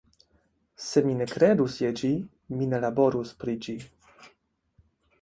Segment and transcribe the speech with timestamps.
[0.85, 2.11] Se mi ne kredus je ĝi,
[2.57, 3.81] mi ne laborus pri ĝi.